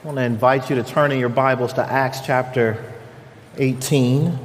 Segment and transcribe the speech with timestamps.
[0.00, 2.94] I want to invite you to turn in your Bibles to Acts chapter
[3.56, 4.38] 18.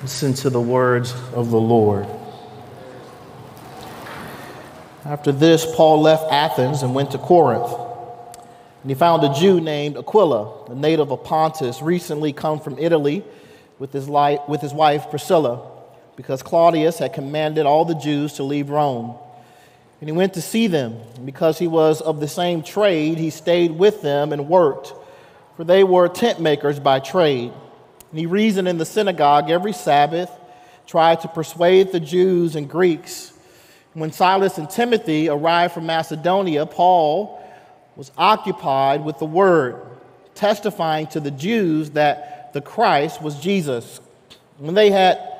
[0.00, 2.06] Listen to the words of the Lord.
[5.04, 7.70] After this, Paul left Athens and went to Corinth.
[8.80, 13.22] And he found a Jew named Aquila, a native of Pontus, recently come from Italy
[13.78, 15.70] with his, life, with his wife Priscilla,
[16.16, 19.18] because Claudius had commanded all the Jews to leave Rome.
[20.00, 20.96] And he went to see them.
[21.16, 24.94] And because he was of the same trade, he stayed with them and worked,
[25.56, 27.52] for they were tent makers by trade.
[28.10, 30.30] And he reasoned in the synagogue every Sabbath,
[30.86, 33.32] tried to persuade the Jews and Greeks.
[33.92, 37.44] When Silas and Timothy arrived from Macedonia, Paul
[37.94, 39.80] was occupied with the word,
[40.34, 44.00] testifying to the Jews that the Christ was Jesus.
[44.58, 45.39] When they had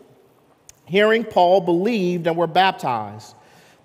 [0.85, 3.35] hearing Paul, believed and were baptized.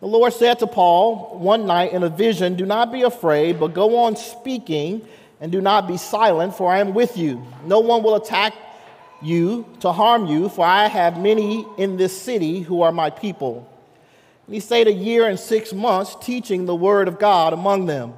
[0.00, 3.74] The Lord said to Paul one night in a vision, Do not be afraid, but
[3.74, 5.06] go on speaking
[5.40, 7.44] and do not be silent, for I am with you.
[7.64, 8.54] No one will attack
[9.22, 13.70] you to harm you, for I have many in this city who are my people.
[14.46, 18.14] And he stayed a year and six months teaching the word of God among them.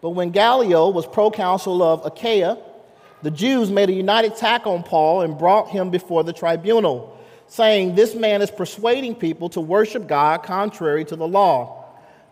[0.00, 2.58] But when Gallio was proconsul of Achaia,
[3.22, 7.13] the Jews made a united attack on Paul and brought him before the tribunal,
[7.46, 11.84] saying, This man is persuading people to worship God contrary to the law.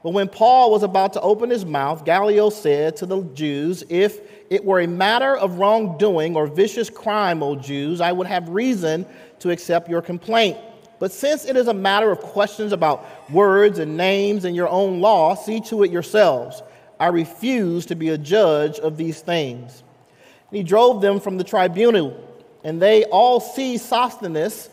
[0.03, 4.21] But when Paul was about to open his mouth, Gallio said to the Jews, If
[4.51, 9.07] it were a matter of wrongdoing or vicious crime, O Jews, I would have reason
[9.39, 10.59] to accept your complaint.
[10.99, 15.01] But since it is a matter of questions about words and names and your own
[15.01, 16.63] law, see to it yourselves.
[16.99, 19.83] I refuse to be a judge of these things.
[20.51, 22.17] And he drove them from the tribunal,
[22.63, 24.69] and they all seized Sosthenes,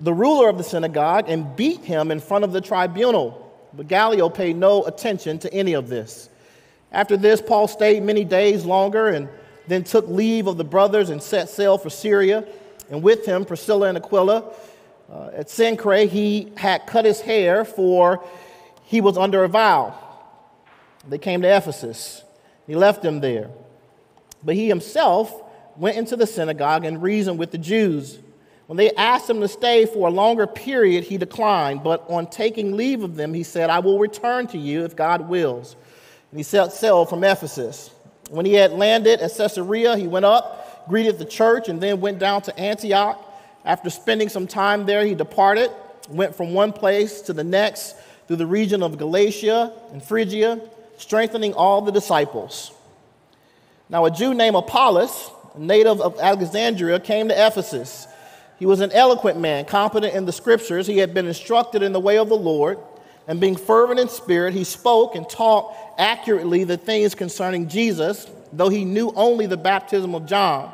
[0.00, 3.44] the ruler of the synagogue, and beat him in front of the tribunal.
[3.72, 6.28] But Gallio paid no attention to any of this.
[6.90, 9.28] After this, Paul stayed many days longer and
[9.66, 12.46] then took leave of the brothers and set sail for Syria.
[12.90, 14.52] And with him, Priscilla and Aquila.
[15.12, 18.24] Uh, at Cenchreae, he had cut his hair, for
[18.84, 19.94] he was under a vow.
[21.06, 22.22] They came to Ephesus.
[22.66, 23.50] He left them there.
[24.42, 25.42] But he himself
[25.76, 28.18] went into the synagogue and reasoned with the Jews.
[28.68, 31.82] When they asked him to stay for a longer period, he declined.
[31.82, 35.26] But on taking leave of them, he said, I will return to you if God
[35.26, 35.74] wills.
[36.30, 37.90] And he set sail from Ephesus.
[38.28, 42.18] When he had landed at Caesarea, he went up, greeted the church, and then went
[42.18, 43.24] down to Antioch.
[43.64, 45.70] After spending some time there, he departed,
[46.10, 47.96] went from one place to the next
[48.26, 50.60] through the region of Galatia and Phrygia,
[50.98, 52.72] strengthening all the disciples.
[53.88, 58.06] Now, a Jew named Apollos, a native of Alexandria, came to Ephesus.
[58.58, 60.86] He was an eloquent man, competent in the scriptures.
[60.86, 62.78] He had been instructed in the way of the Lord,
[63.26, 68.70] and being fervent in spirit, he spoke and taught accurately the things concerning Jesus, though
[68.70, 70.72] he knew only the baptism of John.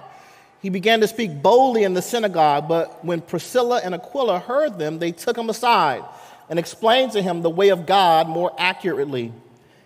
[0.63, 4.99] He began to speak boldly in the synagogue, but when Priscilla and Aquila heard them,
[4.99, 6.05] they took him aside
[6.49, 9.33] and explained to him the way of God more accurately.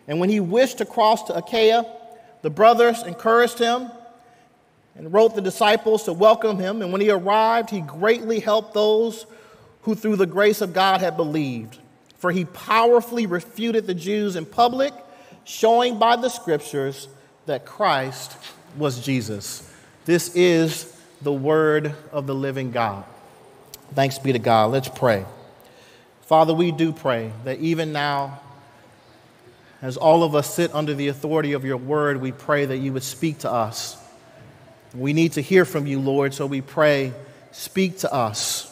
[0.07, 1.85] And when he wished to cross to Achaia,
[2.43, 3.91] the brothers encouraged him
[4.99, 6.83] and wrote the disciples to welcome him.
[6.83, 9.25] And when he arrived, he greatly helped those
[9.83, 11.79] who through the grace of God had believed.
[12.19, 14.93] For he powerfully refuted the Jews in public,
[15.45, 17.09] showing by the scriptures
[17.47, 18.37] that Christ
[18.77, 19.73] was Jesus.
[20.05, 20.93] This is
[21.23, 23.05] the word of the living God.
[23.95, 24.73] Thanks be to God.
[24.73, 25.25] Let's pray.
[26.23, 28.41] Father, we do pray that even now,
[29.81, 32.93] as all of us sit under the authority of your word, we pray that you
[32.93, 33.97] would speak to us.
[34.95, 37.13] We need to hear from you, Lord, so we pray,
[37.53, 38.65] speak to us.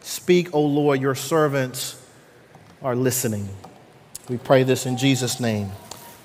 [0.00, 2.00] Speak, O Lord, your servants
[2.82, 3.48] are listening.
[4.28, 5.70] We pray this in Jesus' name.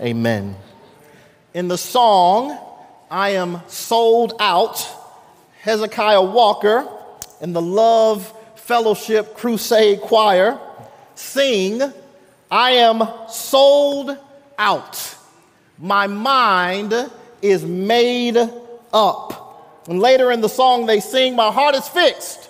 [0.01, 0.55] Amen.
[1.53, 2.57] In the song,
[3.09, 4.88] I Am Sold Out,
[5.61, 6.88] Hezekiah Walker
[7.41, 10.59] and the Love Fellowship Crusade Choir
[11.15, 11.81] sing,
[12.50, 14.17] I am sold
[14.57, 15.15] out.
[15.77, 16.93] My mind
[17.41, 18.38] is made
[18.94, 19.84] up.
[19.88, 22.50] And later in the song, they sing, My heart is fixed,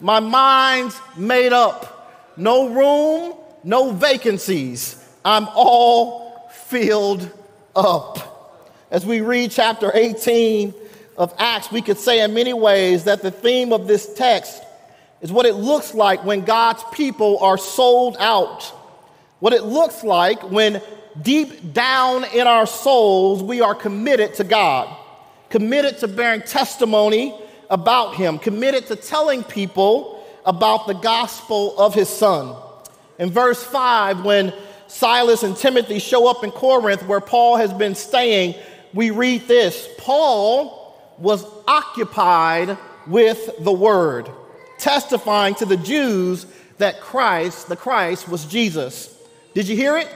[0.00, 2.34] my mind's made up.
[2.36, 3.34] No room,
[3.64, 5.04] no vacancies.
[5.24, 7.28] I'm all filled
[7.74, 8.64] up.
[8.90, 10.72] As we read chapter 18
[11.16, 14.62] of Acts, we could say in many ways that the theme of this text
[15.20, 18.62] is what it looks like when God's people are sold out.
[19.40, 20.80] What it looks like when
[21.20, 24.94] deep down in our souls we are committed to God,
[25.50, 27.34] committed to bearing testimony
[27.70, 32.56] about Him, committed to telling people about the gospel of His Son.
[33.18, 34.52] In verse 5, when
[34.86, 38.54] Silas and Timothy show up in Corinth where Paul has been staying,
[38.94, 40.76] we read this Paul
[41.18, 44.30] was occupied with the word,
[44.78, 46.46] testifying to the Jews
[46.78, 49.14] that Christ, the Christ, was Jesus.
[49.52, 50.08] Did you hear it?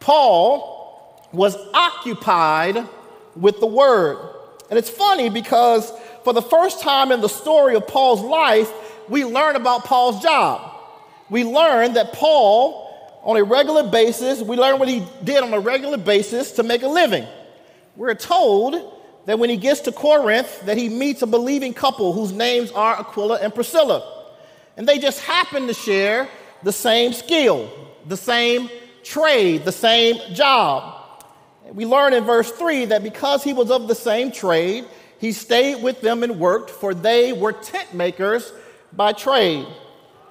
[0.00, 2.88] Paul was occupied
[3.36, 4.18] with the word.
[4.72, 5.92] And it's funny because
[6.24, 8.72] for the first time in the story of Paul's life,
[9.06, 10.74] we learn about Paul's job.
[11.28, 15.60] We learn that Paul, on a regular basis, we learn what he did on a
[15.60, 17.26] regular basis to make a living.
[17.96, 22.32] We're told that when he gets to Corinth, that he meets a believing couple whose
[22.32, 24.30] names are Aquila and Priscilla.
[24.78, 26.30] And they just happen to share
[26.62, 27.70] the same skill,
[28.06, 28.70] the same
[29.02, 31.01] trade, the same job.
[31.72, 34.84] We learn in verse 3 that because he was of the same trade,
[35.18, 38.52] he stayed with them and worked, for they were tent makers
[38.92, 39.66] by trade.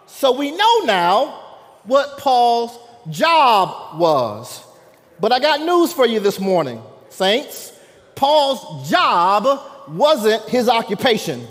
[0.05, 1.39] So we know now
[1.85, 2.77] what Paul's
[3.09, 4.63] job was.
[5.19, 7.71] But I got news for you this morning, saints.
[8.15, 9.47] Paul's job
[9.89, 11.47] wasn't his occupation.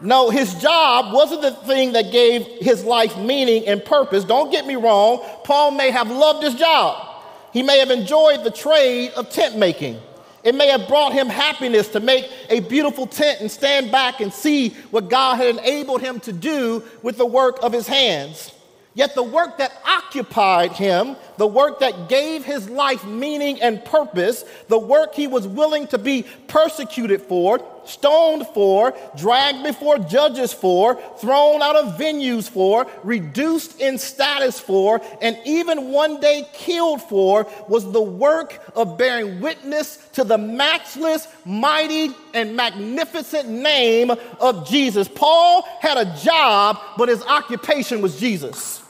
[0.00, 4.24] No, his job wasn't the thing that gave his life meaning and purpose.
[4.24, 5.24] Don't get me wrong.
[5.44, 7.13] Paul may have loved his job.
[7.54, 10.00] He may have enjoyed the trade of tent making.
[10.42, 14.32] It may have brought him happiness to make a beautiful tent and stand back and
[14.32, 18.52] see what God had enabled him to do with the work of his hands.
[18.92, 24.44] Yet the work that occupied him, the work that gave his life meaning and purpose,
[24.66, 31.00] the work he was willing to be persecuted for, stoned for, dragged before judges for,
[31.18, 37.46] thrown out of venues for, reduced in status for, and even one day killed for,
[37.68, 44.10] was the work of bearing witness to the matchless, mighty, and magnificent name
[44.40, 45.08] of Jesus.
[45.08, 48.82] Paul had a job, but his occupation was Jesus.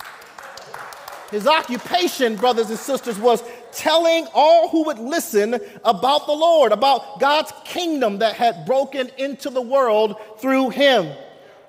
[1.30, 3.42] His occupation, brothers and sisters, was
[3.74, 9.50] telling all who would listen about the Lord, about God's kingdom that had broken into
[9.50, 11.14] the world through him.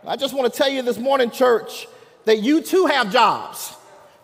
[0.06, 1.88] I just want to tell you this morning, church,
[2.26, 3.76] that you too have jobs.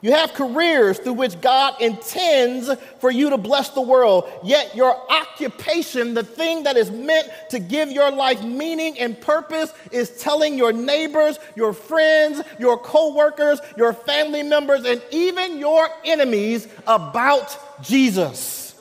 [0.04, 4.28] You have careers through which God intends for you to bless the world.
[4.44, 9.72] Yet your occupation, the thing that is meant to give your life meaning and purpose,
[9.92, 16.68] is telling your neighbors, your friends, your coworkers, your family members, and even your enemies
[16.88, 18.74] about Jesus.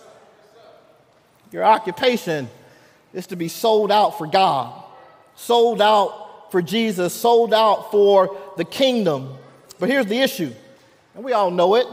[1.52, 2.49] Your occupation
[3.12, 4.72] is to be sold out for God,
[5.37, 9.37] sold out for Jesus, sold out for the kingdom.
[9.78, 10.55] But here's the issue
[11.20, 11.87] and we all know it.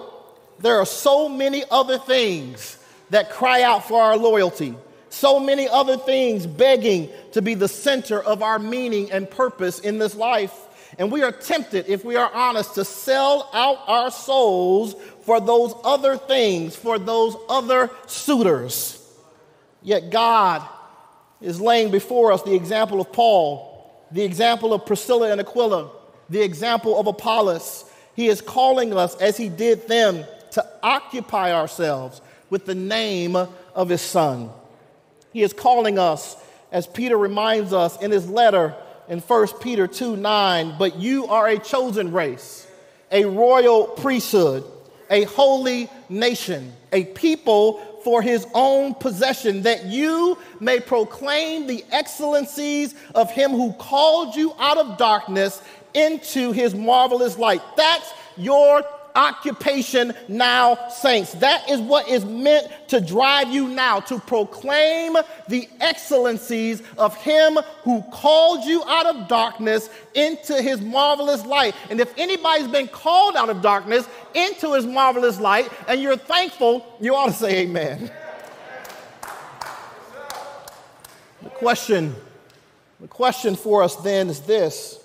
[0.59, 2.77] There are so many other things
[3.09, 4.73] that cry out for our loyalty,
[5.09, 9.99] so many other things begging to be the center of our meaning and purpose in
[9.99, 10.57] this life.
[10.97, 15.75] And we are tempted, if we are honest, to sell out our souls for those
[15.83, 19.05] other things, for those other suitors.
[19.83, 20.65] Yet God
[21.41, 25.91] is laying before us the example of Paul, the example of Priscilla and Aquila,
[26.29, 27.83] the example of Apollos,
[28.17, 32.19] he is calling us, as He did them, to occupy ourselves
[32.49, 34.49] with the name of His Son.
[35.31, 36.35] He is calling us,
[36.71, 38.75] as Peter reminds us in his letter
[39.07, 42.67] in 1 Peter 2 9, but you are a chosen race,
[43.11, 44.63] a royal priesthood,
[45.11, 52.95] a holy nation, a people for his own possession, that you may proclaim the excellencies
[53.13, 55.61] of him who called you out of darkness
[55.97, 57.61] into his marvelous light.
[57.75, 58.83] That's your
[59.17, 61.33] occupation now, saints.
[61.33, 65.17] That is what is meant to drive you now to proclaim
[65.49, 71.75] the excellencies of Him who called you out of darkness into His marvelous light.
[71.89, 76.85] And if anybody's been called out of darkness into His marvelous light and you're thankful,
[77.01, 78.11] you ought to say amen.
[81.41, 82.15] The question,
[82.99, 84.96] the question for us then is this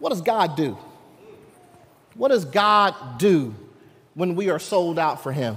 [0.00, 0.76] what does God do?
[2.14, 3.54] What does God do
[4.14, 5.56] when we are sold out for Him?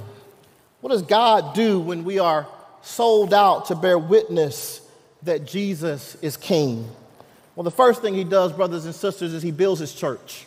[0.81, 2.47] What does God do when we are
[2.81, 4.81] sold out to bear witness
[5.23, 6.87] that Jesus is King?
[7.55, 10.45] Well, the first thing He does, brothers and sisters, is He builds His church.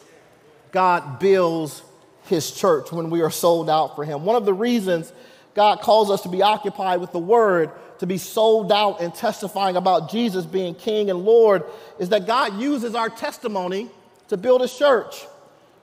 [0.71, 1.83] God builds
[2.27, 4.25] his church when we are sold out for him.
[4.25, 5.13] One of the reasons
[5.55, 9.77] God calls us to be occupied with the word, to be sold out and testifying
[9.77, 11.65] about Jesus being King and Lord,
[11.99, 13.89] is that God uses our testimony
[14.29, 15.25] to build his church.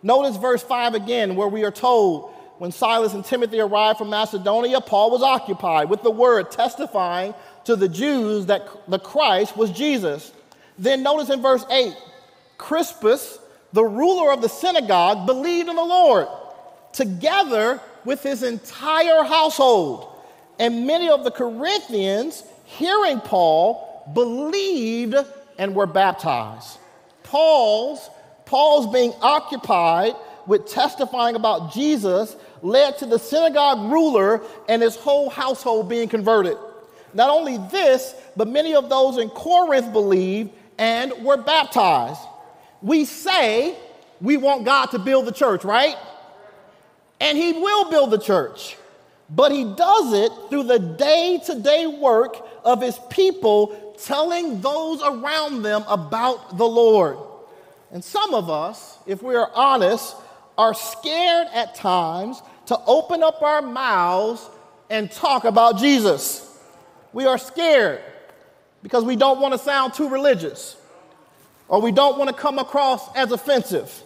[0.01, 4.79] Notice verse 5 again, where we are told when Silas and Timothy arrived from Macedonia,
[4.79, 7.33] Paul was occupied with the word, testifying
[7.65, 10.31] to the Jews that the Christ was Jesus.
[10.77, 11.93] Then notice in verse 8,
[12.57, 13.39] Crispus,
[13.71, 16.27] the ruler of the synagogue, believed in the Lord
[16.91, 20.12] together with his entire household.
[20.59, 25.15] And many of the Corinthians, hearing Paul, believed
[25.57, 26.77] and were baptized.
[27.23, 28.09] Paul's,
[28.45, 30.13] Paul's being occupied
[30.45, 36.57] with testifying about Jesus led to the synagogue ruler and his whole household being converted.
[37.13, 42.21] Not only this, but many of those in Corinth believed and were baptized.
[42.81, 43.77] We say
[44.21, 45.95] we want God to build the church, right?
[47.19, 48.77] And He will build the church,
[49.29, 55.01] but He does it through the day to day work of His people telling those
[55.03, 57.17] around them about the Lord.
[57.91, 60.15] And some of us, if we are honest,
[60.57, 64.49] are scared at times to open up our mouths
[64.89, 66.49] and talk about Jesus.
[67.11, 68.01] We are scared
[68.81, 70.75] because we don't want to sound too religious,
[71.67, 74.03] or we don't want to come across as offensive,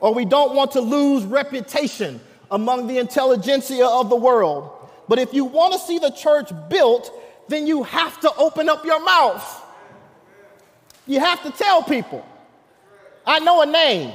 [0.00, 4.70] or we don't want to lose reputation among the intelligentsia of the world.
[5.08, 7.10] But if you want to see the church built,
[7.48, 9.62] then you have to open up your mouth.
[11.06, 12.26] You have to tell people.
[13.26, 14.12] I know a name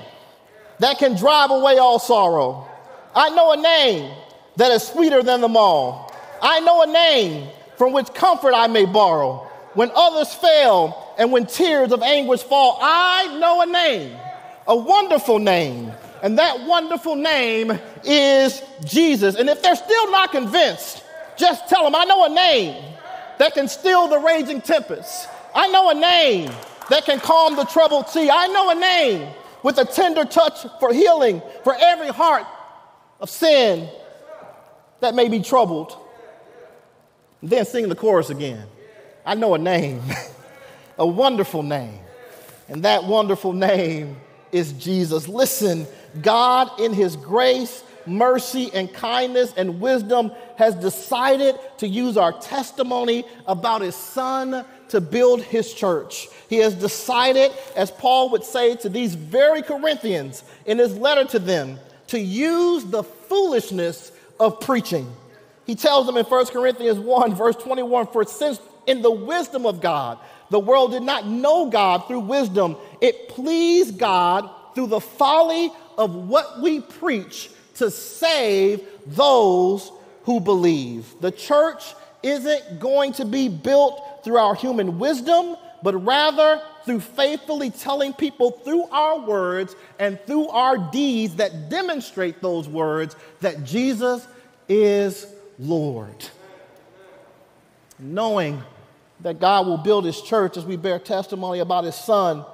[0.79, 2.67] that can drive away all sorrow.
[3.15, 4.11] I know a name
[4.55, 6.13] that is sweeter than them all.
[6.41, 9.47] I know a name from which comfort I may borrow.
[9.73, 14.17] When others fail and when tears of anguish fall, I know a name,
[14.67, 15.91] a wonderful name.
[16.21, 19.35] And that wonderful name is Jesus.
[19.35, 21.03] And if they're still not convinced,
[21.37, 22.83] just tell them, I know a name
[23.37, 25.29] that can still the raging tempest.
[25.55, 26.51] I know a name
[26.89, 28.29] that can calm the troubled sea.
[28.29, 29.33] I know a name
[29.63, 32.45] with a tender touch for healing for every heart
[33.19, 33.89] of sin
[34.99, 35.97] that may be troubled.
[37.41, 38.67] And then sing the chorus again.
[39.25, 40.01] I know a name,
[40.97, 41.99] a wonderful name.
[42.67, 44.17] And that wonderful name
[44.51, 45.27] is Jesus.
[45.27, 45.87] Listen,
[46.21, 53.25] God, in His grace, mercy, and kindness and wisdom, has decided to use our testimony
[53.47, 56.27] about His Son to build His church.
[56.49, 61.39] He has decided, as Paul would say to these very Corinthians in his letter to
[61.39, 65.11] them, to use the foolishness of preaching.
[65.65, 69.79] He tells them in 1 Corinthians 1, verse 21 For since in the wisdom of
[69.79, 70.17] God,
[70.49, 76.15] the world did not know God through wisdom, it pleased God through the folly of
[76.15, 79.91] what we preach to save those
[80.23, 81.13] who believe.
[81.19, 87.69] The church isn't going to be built through our human wisdom, but rather through faithfully
[87.69, 94.25] telling people through our words and through our deeds that demonstrate those words that Jesus
[94.69, 95.27] is
[95.57, 96.25] Lord.
[97.99, 98.63] Knowing
[99.19, 102.45] that God will build his church as we bear testimony about his son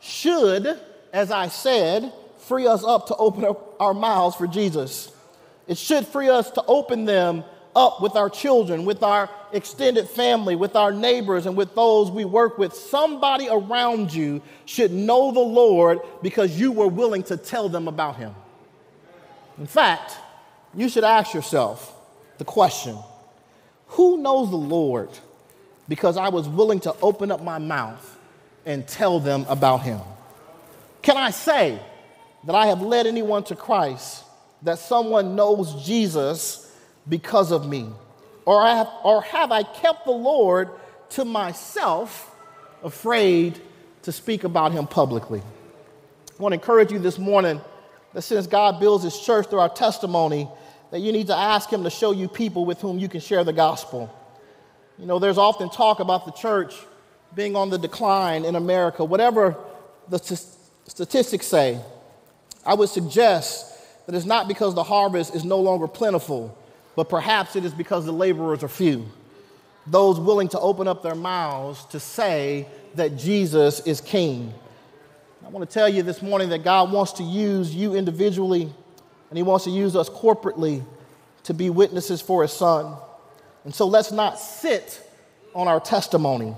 [0.00, 0.78] should,
[1.12, 5.12] as I said, free us up to open up our mouths for Jesus.
[5.66, 7.44] It should free us to open them
[7.74, 12.24] up with our children, with our extended family, with our neighbors, and with those we
[12.24, 12.74] work with.
[12.74, 18.16] Somebody around you should know the Lord because you were willing to tell them about
[18.16, 18.34] him.
[19.58, 20.16] In fact,
[20.74, 21.94] you should ask yourself
[22.38, 22.96] the question
[23.88, 25.10] Who knows the Lord
[25.88, 28.18] because I was willing to open up my mouth
[28.66, 30.00] and tell them about him?
[31.02, 31.80] Can I say
[32.44, 34.24] that I have led anyone to Christ,
[34.62, 36.72] that someone knows Jesus
[37.08, 37.88] because of me?
[38.44, 40.70] Or I have, or have I kept the Lord
[41.10, 42.34] to myself,
[42.82, 43.60] afraid
[44.02, 45.40] to speak about him publicly?
[45.40, 47.60] I want to encourage you this morning
[48.12, 50.48] that since God builds his church through our testimony,
[50.92, 53.42] that you need to ask Him to show you people with whom you can share
[53.42, 54.14] the gospel.
[54.98, 56.74] You know, there's often talk about the church
[57.34, 59.02] being on the decline in America.
[59.02, 59.56] Whatever
[60.08, 60.18] the
[60.86, 61.80] statistics say,
[62.64, 63.68] I would suggest
[64.06, 66.56] that it's not because the harvest is no longer plentiful,
[66.96, 69.06] but perhaps it is because the laborers are few.
[69.86, 74.52] Those willing to open up their mouths to say that Jesus is King.
[75.44, 78.72] I want to tell you this morning that God wants to use you individually
[79.30, 80.84] and He wants to use us corporately
[81.44, 82.94] to be witnesses for His Son.
[83.64, 85.00] And so let's not sit
[85.54, 86.54] on our testimony.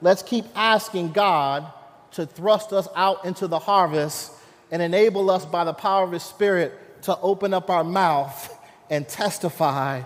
[0.00, 1.66] Let's keep asking God
[2.12, 4.32] to thrust us out into the harvest
[4.70, 8.56] and enable us by the power of His Spirit to open up our mouth
[8.90, 10.02] and testify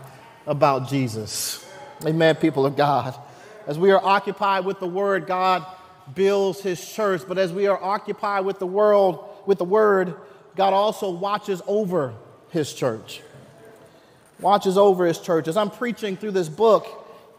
[0.46, 1.64] about Jesus.
[2.04, 3.14] Amen, people of God.
[3.66, 5.64] As we are occupied with the word, God
[6.12, 10.14] builds his church, but as we are occupied with the world, with the word,
[10.54, 12.14] God also watches over
[12.50, 13.22] his church.
[14.40, 15.48] Watches over his church.
[15.48, 16.86] As I'm preaching through this book,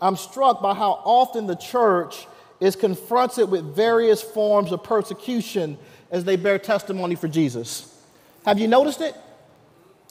[0.01, 2.25] I'm struck by how often the church
[2.59, 5.77] is confronted with various forms of persecution
[6.11, 7.91] as they bear testimony for Jesus.
[8.45, 9.15] Have you noticed it?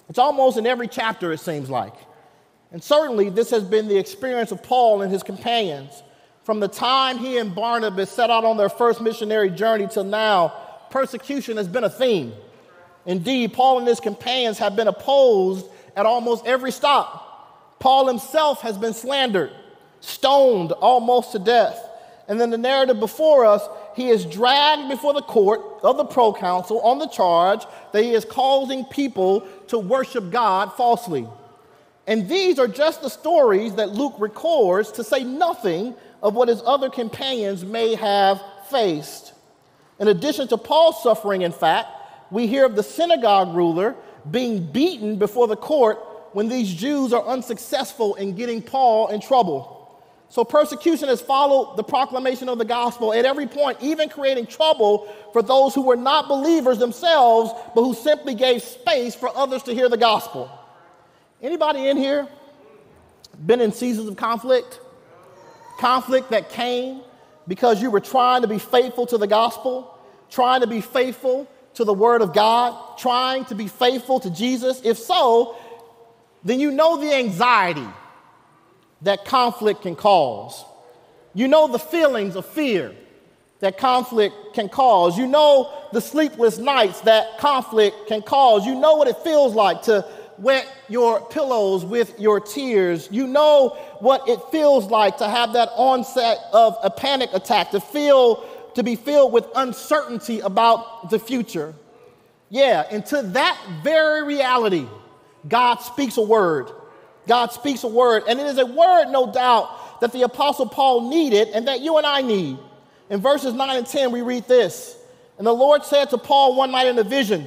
[0.08, 1.94] It's almost in every chapter, it seems like.
[2.72, 6.02] And certainly, this has been the experience of Paul and his companions.
[6.42, 10.52] From the time he and Barnabas set out on their first missionary journey till now,
[10.90, 12.34] persecution has been a theme.
[13.06, 17.78] Indeed, Paul and his companions have been opposed at almost every stop.
[17.78, 19.52] Paul himself has been slandered,
[20.00, 21.78] stoned almost to death.
[22.28, 23.62] And then the narrative before us,
[23.94, 28.24] he is dragged before the court of the proconsul on the charge that he is
[28.24, 31.28] causing people to worship God falsely.
[32.06, 36.62] And these are just the stories that Luke records to say nothing of what his
[36.64, 39.32] other companions may have faced.
[39.98, 41.88] In addition to Paul's suffering, in fact,
[42.30, 43.94] we hear of the synagogue ruler
[44.30, 45.98] being beaten before the court
[46.32, 49.73] when these Jews are unsuccessful in getting Paul in trouble.
[50.28, 55.06] So persecution has followed the proclamation of the gospel at every point, even creating trouble
[55.32, 59.74] for those who were not believers themselves, but who simply gave space for others to
[59.74, 60.50] hear the gospel.
[61.40, 62.26] Anybody in here
[63.46, 64.80] been in seasons of conflict?
[65.78, 67.02] Conflict that came
[67.46, 69.96] because you were trying to be faithful to the gospel,
[70.30, 74.80] trying to be faithful to the word of God, trying to be faithful to Jesus?
[74.84, 75.56] If so,
[76.42, 77.86] then you know the anxiety
[79.02, 80.64] that conflict can cause.
[81.34, 82.94] You know the feelings of fear
[83.60, 85.16] that conflict can cause.
[85.16, 88.66] You know the sleepless nights that conflict can cause.
[88.66, 90.06] You know what it feels like to
[90.38, 93.08] wet your pillows with your tears.
[93.10, 93.70] You know
[94.00, 98.82] what it feels like to have that onset of a panic attack, to feel to
[98.82, 101.74] be filled with uncertainty about the future.
[102.50, 104.86] Yeah, and to that very reality,
[105.48, 106.70] God speaks a word
[107.26, 111.08] God speaks a word, and it is a word, no doubt, that the Apostle Paul
[111.08, 112.58] needed and that you and I need.
[113.10, 114.96] In verses 9 and 10, we read this
[115.38, 117.46] And the Lord said to Paul one night in a vision,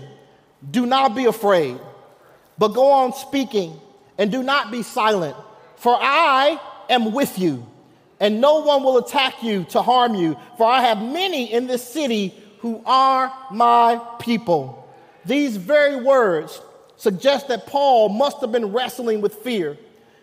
[0.69, 1.79] Do not be afraid,
[2.57, 3.79] but go on speaking,
[4.17, 5.35] and do not be silent,
[5.75, 6.59] for I
[6.89, 7.65] am with you,
[8.19, 11.87] and no one will attack you to harm you, for I have many in this
[11.87, 14.87] city who are my people.
[15.25, 16.61] These very words
[16.97, 19.77] suggests that Paul must have been wrestling with fear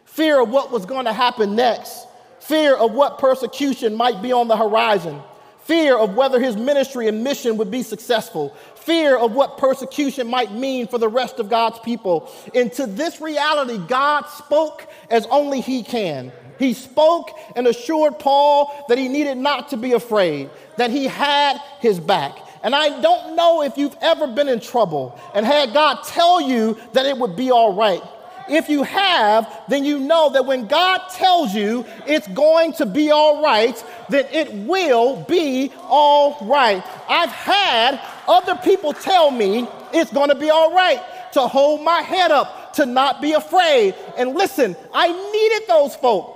[0.04, 2.06] fear of what was going to happen next,
[2.38, 5.20] fear of what persecution might be on the horizon,
[5.64, 10.52] fear of whether his ministry and mission would be successful, fear of what persecution might
[10.52, 12.30] mean for the rest of God's people.
[12.54, 16.30] And to this reality, God spoke as only he can.
[16.60, 21.58] He spoke and assured Paul that he needed not to be afraid, that he had
[21.80, 22.38] his back.
[22.64, 26.78] And I don't know if you've ever been in trouble and had God tell you
[26.94, 28.00] that it would be all right.
[28.48, 33.10] If you have, then you know that when God tells you it's going to be
[33.10, 36.82] all right, then it will be all right.
[37.08, 41.02] I've had other people tell me it's going to be all right,
[41.34, 43.94] to hold my head up, to not be afraid.
[44.16, 46.33] And listen, I needed those folks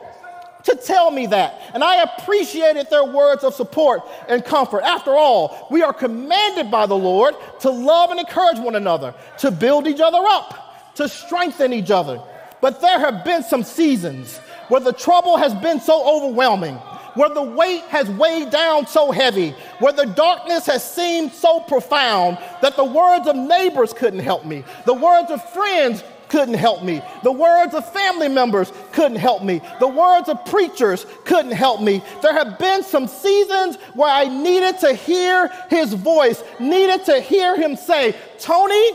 [0.64, 1.60] to tell me that.
[1.74, 4.82] And I appreciated their words of support and comfort.
[4.82, 9.50] After all, we are commanded by the Lord to love and encourage one another, to
[9.50, 12.20] build each other up, to strengthen each other.
[12.60, 16.74] But there have been some seasons where the trouble has been so overwhelming,
[17.14, 22.38] where the weight has weighed down so heavy, where the darkness has seemed so profound
[22.62, 27.02] that the words of neighbors couldn't help me, the words of friends couldn't help me.
[27.22, 29.60] The words of family members couldn't help me.
[29.80, 32.02] The words of preachers couldn't help me.
[32.22, 37.56] There have been some seasons where I needed to hear his voice, needed to hear
[37.56, 38.90] him say, Tony,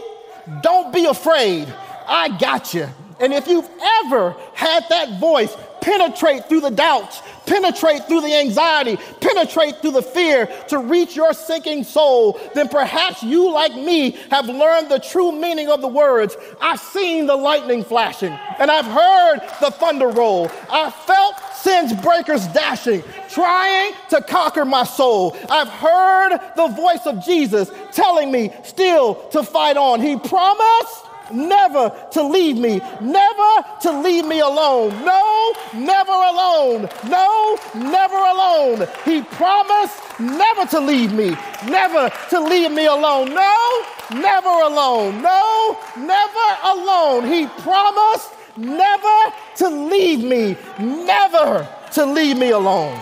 [0.61, 1.73] don't be afraid.
[2.07, 2.87] I got you.
[3.19, 3.69] And if you've
[4.05, 10.01] ever had that voice penetrate through the doubts, penetrate through the anxiety, penetrate through the
[10.01, 15.33] fear to reach your sinking soul, then perhaps you, like me, have learned the true
[15.33, 16.37] meaning of the words.
[16.61, 20.49] I've seen the lightning flashing, and I've heard the thunder roll.
[20.69, 25.35] I've felt sin's breakers dashing, trying to conquer my soul.
[25.49, 29.99] I've heard the voice of Jesus telling me still to fight on.
[29.99, 34.89] He promised never to leave me, never to leave me alone.
[35.05, 36.89] No, never alone.
[37.09, 38.87] No, never alone.
[39.05, 41.35] He promised never to leave me,
[41.67, 43.33] never to leave me alone.
[43.33, 45.21] No, never alone.
[45.21, 47.25] No, never alone.
[47.31, 52.99] He promised never to leave me, never to leave me alone.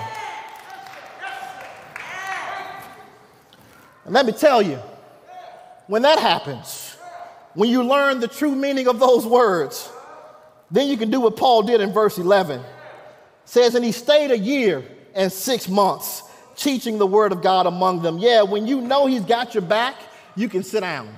[4.06, 4.80] And let me tell you,
[5.88, 6.81] when that happens,
[7.54, 9.90] when you learn the true meaning of those words,
[10.70, 12.60] then you can do what Paul did in verse 11.
[12.60, 12.66] It
[13.46, 14.84] says, and he stayed a year
[15.14, 16.24] and six months
[16.56, 18.18] teaching the word of God among them.
[18.18, 19.96] Yeah, when you know he's got your back,
[20.36, 21.14] you can sit down.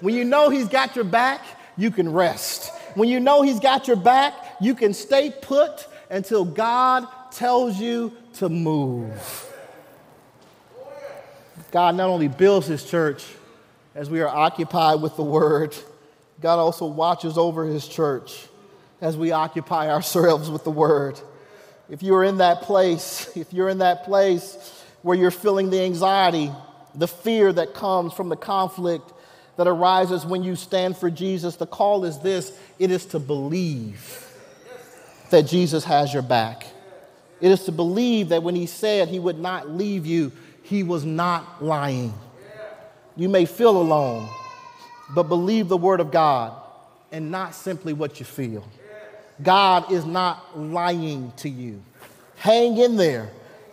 [0.00, 1.44] When you know he's got your back,
[1.76, 2.72] you can rest.
[2.94, 8.12] When you know he's got your back, you can stay put until God tells you
[8.34, 9.44] to move.
[11.70, 13.24] God not only builds his church
[13.98, 15.76] as we are occupied with the word,
[16.40, 18.46] God also watches over his church
[19.00, 21.20] as we occupy ourselves with the word.
[21.90, 26.52] If you're in that place, if you're in that place where you're feeling the anxiety,
[26.94, 29.12] the fear that comes from the conflict
[29.56, 34.24] that arises when you stand for Jesus, the call is this it is to believe
[35.30, 36.68] that Jesus has your back.
[37.40, 40.30] It is to believe that when he said he would not leave you,
[40.62, 42.14] he was not lying.
[43.18, 44.28] You may feel alone,
[45.10, 46.52] but believe the word of God
[47.10, 48.64] and not simply what you feel.
[49.42, 51.82] God is not lying to you.
[52.36, 53.28] Hang in there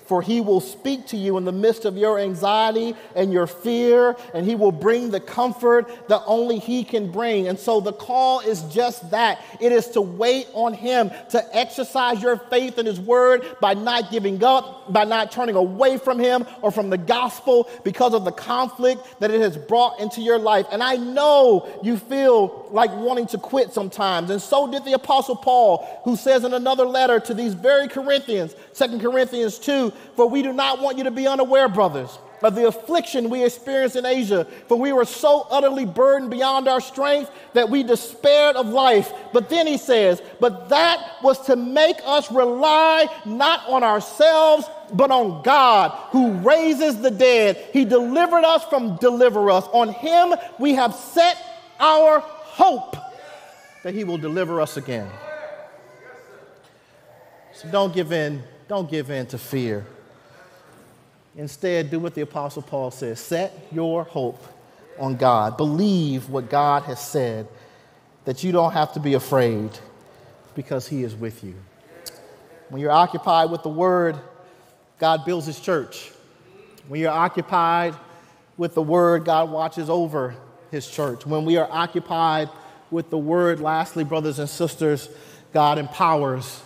[0.06, 4.16] for he will speak to you in the midst of your anxiety and your fear,
[4.34, 7.48] and he will bring the comfort that only he can bring.
[7.48, 12.22] And so the call is just that it is to wait on him, to exercise
[12.22, 16.46] your faith in his word by not giving up, by not turning away from him
[16.62, 20.68] or from the gospel because of the conflict that it has brought into your life.
[20.72, 25.36] And I know you feel like wanting to quit sometimes, and so did the Apostle
[25.36, 30.42] Paul, who says in another letter to these very Corinthians, Second Corinthians 2, for we
[30.42, 34.46] do not want you to be unaware, brothers, of the affliction we experienced in Asia,
[34.68, 39.12] for we were so utterly burdened beyond our strength that we despaired of life.
[39.34, 45.12] But then he says, But that was to make us rely not on ourselves, but
[45.12, 47.58] on God who raises the dead.
[47.74, 49.66] He delivered us from deliver us.
[49.74, 51.38] On him we have set
[51.80, 52.96] our hope
[53.84, 55.10] that he will deliver us again.
[57.54, 59.86] So don't give in, don't give in to fear.
[61.38, 64.42] Instead, do what the Apostle Paul says set your hope
[64.98, 65.58] on God.
[65.58, 67.48] Believe what God has said,
[68.24, 69.70] that you don't have to be afraid
[70.56, 71.56] because He is with you.
[72.70, 74.18] When you're occupied with the Word,
[75.00, 76.12] God builds His church.
[76.88, 77.96] When you're occupied
[78.58, 80.36] with the Word, God watches over
[80.72, 81.26] His church.
[81.26, 82.50] When we are occupied
[82.90, 85.10] with the Word, lastly, brothers and sisters,
[85.52, 86.62] God empowers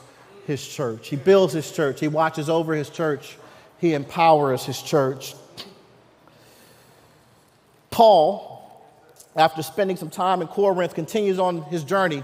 [0.50, 1.08] His church.
[1.08, 3.38] He builds His church, He watches over His church
[3.80, 5.36] he empowers his church.
[7.90, 8.86] Paul,
[9.36, 12.24] after spending some time in Corinth, continues on his journey.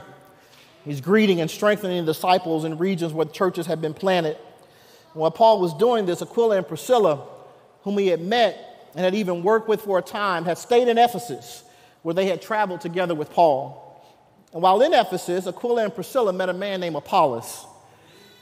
[0.83, 4.37] He's greeting and strengthening disciples in regions where churches had been planted.
[5.13, 7.25] While Paul was doing this, Aquila and Priscilla,
[7.83, 10.97] whom he had met and had even worked with for a time, had stayed in
[10.97, 11.63] Ephesus,
[12.03, 13.81] where they had traveled together with Paul.
[14.53, 17.65] And while in Ephesus, Aquila and Priscilla met a man named Apollos.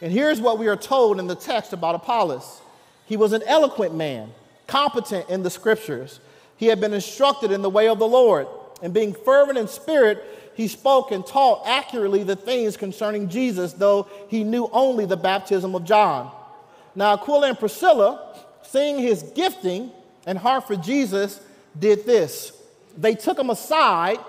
[0.03, 2.61] And here's what we are told in the text about Apollos
[3.05, 4.31] he was an eloquent man,
[4.67, 6.19] competent in the scriptures.
[6.57, 8.47] He had been instructed in the way of the Lord,
[8.81, 10.21] and being fervent in spirit,
[10.55, 15.73] he spoke and taught accurately the things concerning Jesus, though he knew only the baptism
[15.73, 16.31] of John.
[16.95, 19.89] Now, Aquila and Priscilla, seeing his gifting
[20.25, 21.39] and heart for Jesus,
[21.79, 22.51] did this.
[22.97, 24.19] They took him aside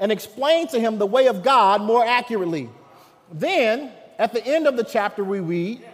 [0.00, 2.70] and explained to him the way of God more accurately.
[3.30, 5.84] Then, at the end of the chapter, we read,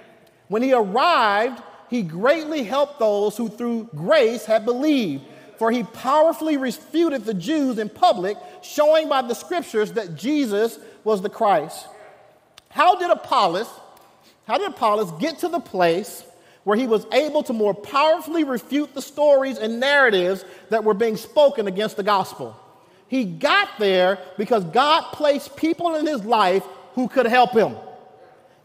[0.48, 5.24] when he arrived, he greatly helped those who through grace had believed.
[5.58, 11.22] For he powerfully refuted the Jews in public, showing by the scriptures that Jesus was
[11.22, 11.86] the Christ.
[12.70, 13.68] How did Apollos,
[14.48, 16.24] how did Apollos get to the place
[16.64, 21.16] where he was able to more powerfully refute the stories and narratives that were being
[21.16, 22.58] spoken against the gospel?
[23.06, 27.76] He got there because God placed people in his life who could help him.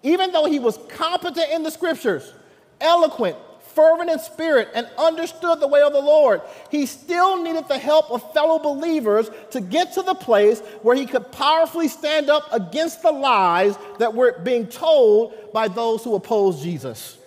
[0.04, 2.34] Even though he was competent in the scriptures,
[2.80, 3.36] eloquent,
[3.74, 8.12] fervent in spirit, and understood the way of the Lord, he still needed the help
[8.12, 13.02] of fellow believers to get to the place where he could powerfully stand up against
[13.02, 17.18] the lies that were being told by those who oppose Jesus.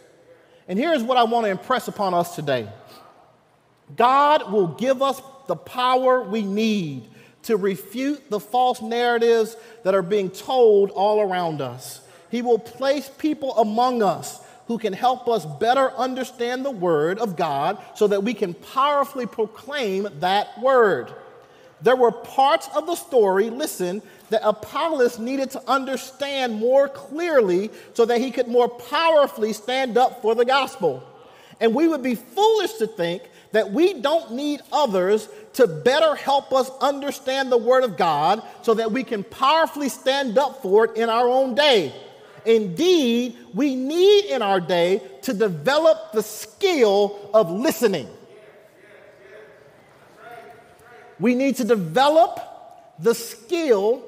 [0.68, 2.68] And here's what I want to impress upon us today
[3.96, 7.08] God will give us the power we need
[7.44, 12.00] to refute the false narratives that are being told all around us.
[12.33, 17.37] He will place people among us who can help us better understand the Word of
[17.37, 21.12] God so that we can powerfully proclaim that Word.
[21.83, 28.07] There were parts of the story, listen, that Apollos needed to understand more clearly so
[28.07, 31.07] that he could more powerfully stand up for the gospel.
[31.61, 36.51] And we would be foolish to think that we don't need others to better help
[36.55, 40.97] us understand the Word of God so that we can powerfully stand up for it
[40.97, 41.92] in our own day.
[42.44, 48.09] Indeed, we need in our day to develop the skill of listening.
[51.18, 52.40] We need to develop
[52.98, 54.02] the skill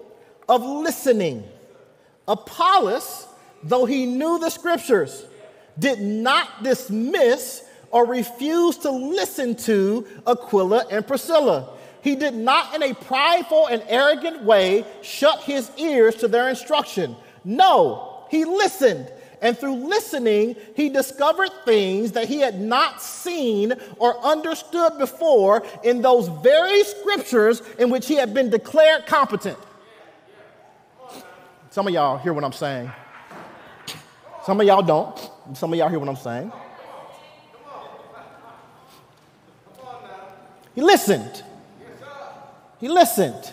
[0.48, 1.44] of listening.
[2.26, 3.26] Apollos,
[3.62, 5.24] though he knew the scriptures,
[5.78, 11.70] did not dismiss or refuse to listen to Aquila and Priscilla.
[12.02, 17.16] He did not, in a prideful and arrogant way, shut his ears to their instruction.
[17.44, 19.10] No, he listened.
[19.40, 26.00] And through listening, he discovered things that he had not seen or understood before in
[26.00, 29.58] those very scriptures in which he had been declared competent.
[31.70, 32.90] Some of y'all hear what I'm saying.
[34.44, 35.30] Some of y'all don't.
[35.52, 36.52] Some of y'all hear what I'm saying.
[40.74, 41.42] He listened.
[42.80, 43.52] He listened.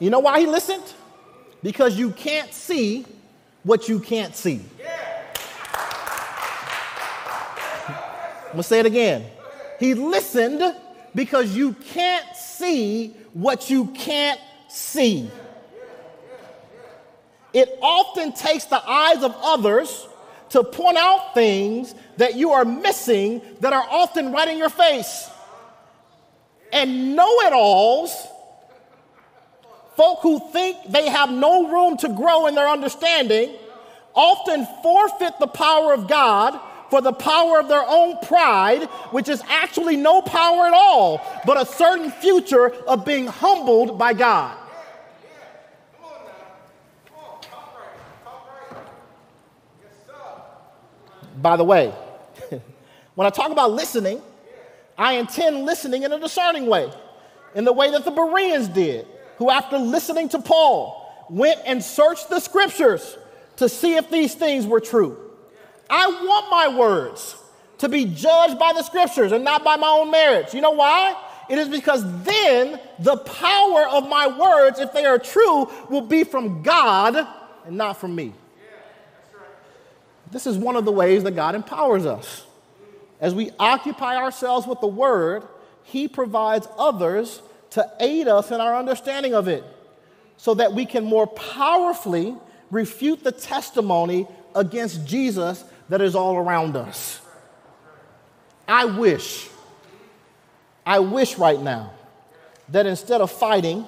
[0.00, 0.84] You know why he listened?
[1.62, 3.04] Because you can't see
[3.62, 4.60] what you can't see.
[8.46, 9.24] I'm gonna say it again.
[9.80, 10.62] He listened
[11.14, 15.30] because you can't see what you can't see.
[17.52, 20.06] It often takes the eyes of others
[20.50, 25.28] to point out things that you are missing that are often right in your face.
[26.72, 28.14] And know it alls
[29.96, 33.56] folk who think they have no room to grow in their understanding
[34.14, 39.42] often forfeit the power of God for the power of their own pride, which is
[39.48, 44.56] actually no power at all, but a certain future of being humbled by God.
[51.38, 51.92] By the way,
[53.14, 54.22] when I talk about listening,
[54.96, 56.90] I intend listening in a discerning way,
[57.54, 59.06] in the way that the Bereans did
[59.36, 63.16] who, after listening to Paul, went and searched the scriptures
[63.56, 65.18] to see if these things were true.
[65.88, 67.36] I want my words
[67.78, 70.54] to be judged by the scriptures and not by my own merits.
[70.54, 71.16] You know why?
[71.48, 76.24] It is because then the power of my words, if they are true, will be
[76.24, 77.26] from God
[77.64, 78.32] and not from me.
[80.32, 82.44] This is one of the ways that God empowers us.
[83.20, 85.44] As we occupy ourselves with the word,
[85.84, 87.40] He provides others
[87.76, 89.62] to aid us in our understanding of it
[90.38, 92.34] so that we can more powerfully
[92.70, 97.20] refute the testimony against Jesus that is all around us.
[98.66, 99.50] I wish,
[100.86, 101.92] I wish right now
[102.70, 103.84] that instead of fighting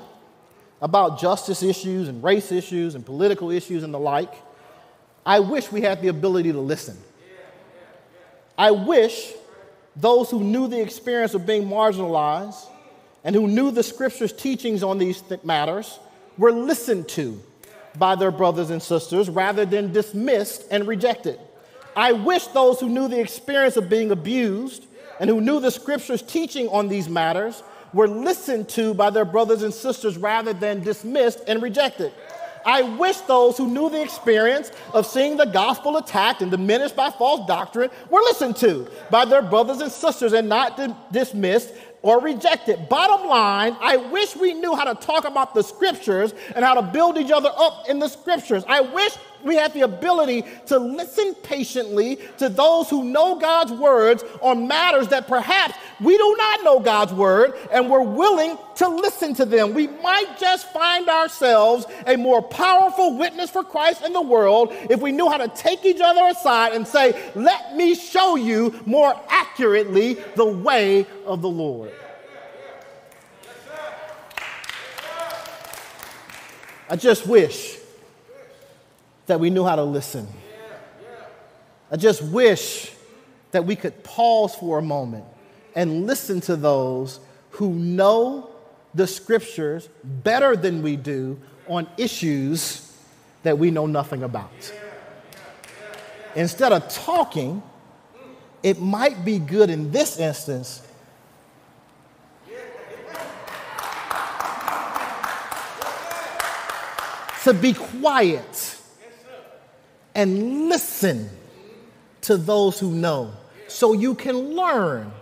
[0.82, 4.34] about justice issues and race issues and political issues and the like,
[5.24, 6.98] I wish we had the ability to listen.
[8.58, 9.32] I wish
[9.96, 12.66] those who knew the experience of being marginalized
[13.24, 15.98] and who knew the scripture's teachings on these th- matters
[16.36, 17.40] were listened to
[17.98, 21.38] by their brothers and sisters rather than dismissed and rejected.
[21.96, 24.84] I wish those who knew the experience of being abused
[25.18, 29.62] and who knew the scripture's teaching on these matters were listened to by their brothers
[29.62, 32.12] and sisters rather than dismissed and rejected.
[32.64, 37.10] I wish those who knew the experience of seeing the gospel attacked and diminished by
[37.10, 42.20] false doctrine were listened to by their brothers and sisters and not di- dismissed or
[42.20, 42.88] reject it.
[42.88, 46.82] Bottom line, I wish we knew how to talk about the scriptures and how to
[46.82, 48.64] build each other up in the scriptures.
[48.68, 54.24] I wish we have the ability to listen patiently to those who know God's words
[54.42, 59.34] on matters that perhaps we do not know God's word and we're willing to listen
[59.34, 59.74] to them.
[59.74, 65.00] We might just find ourselves a more powerful witness for Christ in the world if
[65.00, 69.18] we knew how to take each other aside and say, Let me show you more
[69.28, 71.92] accurately the way of the Lord.
[76.90, 77.77] I just wish
[79.28, 80.26] that we knew how to listen.
[81.90, 82.92] I just wish
[83.52, 85.24] that we could pause for a moment
[85.74, 88.50] and listen to those who know
[88.94, 92.92] the scriptures better than we do on issues
[93.42, 94.50] that we know nothing about.
[96.34, 97.62] Instead of talking,
[98.62, 100.82] it might be good in this instance
[107.44, 108.77] to be quiet
[110.18, 111.30] and listen
[112.22, 113.32] to those who know
[113.68, 115.12] so you can learn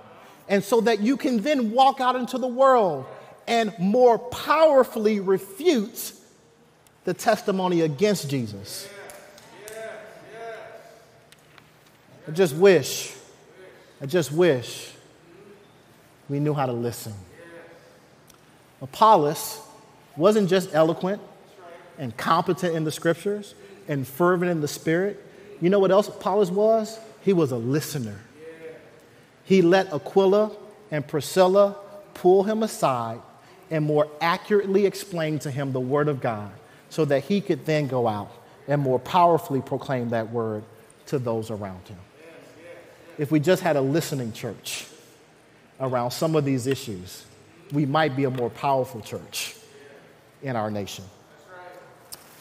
[0.48, 3.04] and so that you can then walk out into the world
[3.46, 6.14] and more powerfully refute
[7.04, 8.88] the testimony against Jesus.
[12.26, 13.14] I just wish,
[14.00, 14.92] I just wish
[16.30, 17.12] we knew how to listen.
[18.80, 19.60] Apollos
[20.16, 21.20] wasn't just eloquent
[21.98, 23.54] and competent in the scriptures
[23.88, 25.22] and fervent in the spirit.
[25.60, 26.98] You know what else Apollos was?
[27.22, 28.18] He was a listener.
[29.44, 30.52] He let Aquila
[30.90, 31.76] and Priscilla
[32.14, 33.20] pull him aside
[33.70, 36.50] and more accurately explain to him the word of God
[36.88, 38.30] so that he could then go out
[38.68, 40.64] and more powerfully proclaim that word
[41.06, 41.98] to those around him.
[43.18, 44.86] If we just had a listening church
[45.80, 47.24] around some of these issues,
[47.72, 49.54] we might be a more powerful church
[50.42, 51.04] in our nation.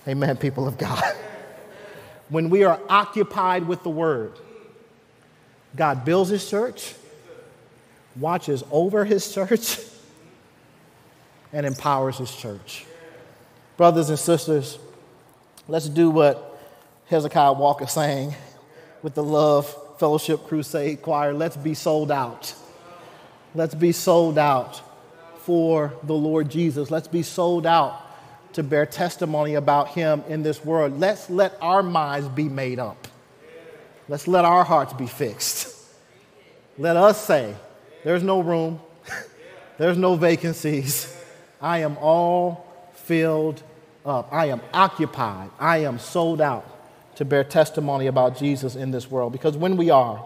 [0.08, 1.04] Amen, people of God.
[2.30, 4.34] When we are occupied with the word,
[5.76, 6.96] God builds his church,
[8.16, 9.80] watches over his church,
[11.54, 12.86] and empowers his church.
[13.78, 14.80] Brothers and sisters,
[15.68, 16.60] let's do what
[17.08, 18.34] Hezekiah Walker sang
[19.04, 21.34] with the Love Fellowship Crusade Choir.
[21.34, 22.56] Let's be sold out.
[23.54, 24.82] Let's be sold out
[25.40, 26.90] for the Lord Jesus.
[26.90, 28.02] Let's be sold out
[28.56, 30.98] to bear testimony about him in this world.
[30.98, 33.08] Let's let our minds be made up.
[34.08, 35.76] Let's let our hearts be fixed.
[36.78, 37.54] Let us say,
[38.04, 38.80] there's no room,
[39.78, 41.14] there's no vacancies.
[41.62, 43.62] I am all filled
[44.06, 44.32] up.
[44.32, 45.50] I am occupied.
[45.60, 46.66] I am sold out
[47.16, 49.34] to bear testimony about Jesus in this world.
[49.34, 50.18] Because when we are,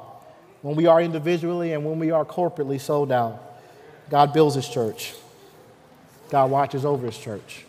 [0.62, 3.60] when we are individually and when we are corporately sold out,
[4.10, 5.14] God builds his church.
[6.30, 7.66] God watches over his church.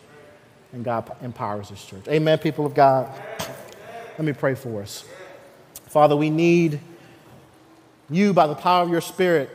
[0.73, 2.07] And God empowers his church.
[2.07, 3.11] Amen, people of God.
[4.17, 5.03] Let me pray for us.
[5.87, 6.79] Father, we need
[8.09, 9.49] you by the power of your Spirit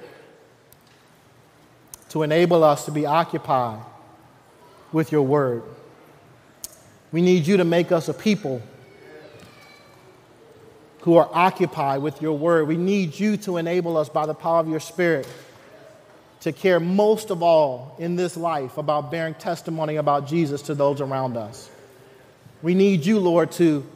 [2.10, 3.80] to enable us to be occupied
[4.92, 5.62] with your word.
[7.12, 8.60] We need you to make us a people
[11.00, 12.66] who are occupied with your word.
[12.66, 15.26] We need you to enable us by the power of your Spirit
[16.40, 21.00] to care most of all in this life about bearing testimony about Jesus to those
[21.00, 21.70] around us.
[22.62, 23.86] We need you, Lord, to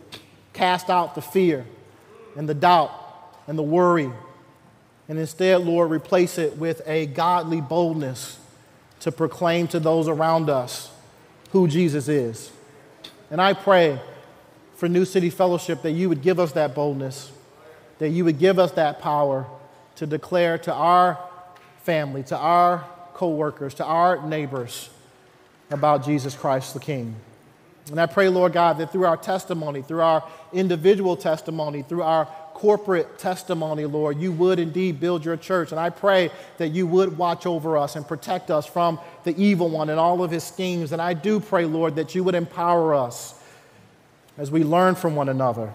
[0.53, 1.64] cast out the fear
[2.37, 2.90] and the doubt
[3.46, 4.11] and the worry,
[5.09, 8.38] and instead, Lord, replace it with a godly boldness
[9.00, 10.90] to proclaim to those around us
[11.50, 12.53] who Jesus is.
[13.31, 14.00] And I pray
[14.76, 17.33] for New City Fellowship that you would give us that boldness,
[17.98, 19.46] that you would give us that power
[19.96, 21.18] to declare to our
[21.82, 24.90] family, to our coworkers, to our neighbors
[25.70, 27.14] about Jesus Christ the King.
[27.90, 32.26] And I pray, Lord God, that through our testimony, through our individual testimony, through our
[32.54, 35.72] corporate testimony, Lord, you would indeed build your church.
[35.72, 39.68] And I pray that you would watch over us and protect us from the evil
[39.68, 40.92] one and all of his schemes.
[40.92, 43.34] And I do pray, Lord, that you would empower us
[44.38, 45.72] as we learn from one another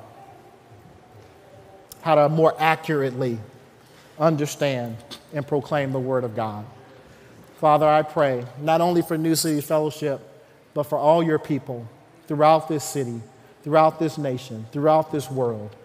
[2.01, 3.39] how to more accurately
[4.19, 4.97] understand
[5.34, 6.65] and proclaim the Word of God.
[7.60, 10.21] Father, I pray not only for New City Fellowship,
[10.73, 11.88] but for all your people
[12.28, 13.21] throughout this city,
[13.63, 15.75] throughout this nation, throughout this world.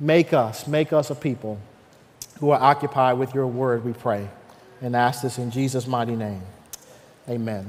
[0.00, 1.58] Make us, make us a people
[2.40, 4.28] who are occupied with your Word, we pray.
[4.80, 6.42] And ask this in Jesus' mighty name.
[7.28, 7.60] Amen.